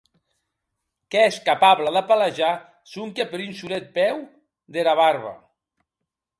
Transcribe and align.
Qu’ès 1.15 1.35
capable 1.49 1.87
de 1.97 2.03
pelejar 2.09 2.55
sonque 2.95 3.29
per 3.35 3.43
un 3.47 3.53
solet 3.61 3.87
peu 3.99 4.17
dera 4.77 4.99
barba. 5.05 5.35